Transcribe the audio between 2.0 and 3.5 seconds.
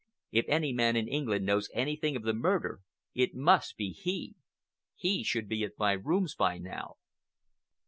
of the murder, it